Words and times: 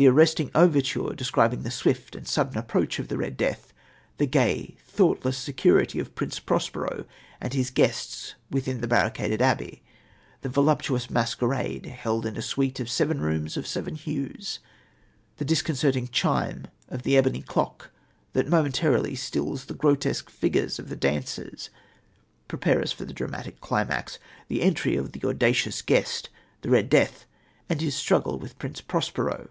The 0.00 0.06
arresting 0.06 0.52
overture 0.54 1.12
describing 1.12 1.62
the 1.62 1.72
swift 1.72 2.14
and 2.14 2.24
sudden 2.24 2.56
approach 2.56 3.00
of 3.00 3.08
the 3.08 3.16
Red 3.18 3.36
Death, 3.36 3.72
the 4.18 4.28
gay, 4.28 4.76
thoughtless 4.86 5.36
security 5.36 5.98
of 5.98 6.14
Prince 6.14 6.38
Prospero 6.38 7.04
and 7.40 7.52
his 7.52 7.72
guests 7.72 8.36
within 8.48 8.80
the 8.80 8.86
barricaded 8.86 9.42
abbey, 9.42 9.82
the 10.42 10.48
voluptuous 10.48 11.10
masquerade 11.10 11.86
held 11.86 12.24
in 12.26 12.36
a 12.36 12.42
suite 12.42 12.78
of 12.78 12.88
seven 12.88 13.20
rooms 13.20 13.56
of 13.56 13.66
seven 13.66 13.96
hues, 13.96 14.60
the 15.38 15.44
disconcerting 15.44 16.06
chime 16.06 16.68
of 16.88 17.02
the 17.02 17.16
ebony 17.16 17.42
clock 17.42 17.90
that 18.34 18.46
momentarily 18.46 19.16
stills 19.16 19.64
the 19.64 19.74
grotesque 19.74 20.30
figures 20.30 20.78
of 20.78 20.88
the 20.90 20.94
dancers, 20.94 21.70
prepare 22.46 22.80
us 22.80 22.92
for 22.92 23.04
the 23.04 23.12
dramatic 23.12 23.60
climax, 23.60 24.20
the 24.46 24.62
entry 24.62 24.94
of 24.94 25.10
the 25.10 25.26
audacious 25.26 25.82
guest, 25.82 26.30
the 26.62 26.70
Red 26.70 26.88
Death, 26.88 27.26
and 27.68 27.80
his 27.80 27.96
struggle 27.96 28.38
with 28.38 28.60
Prince 28.60 28.80
Prospero. 28.80 29.48